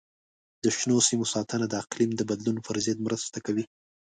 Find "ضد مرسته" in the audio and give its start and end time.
2.85-3.37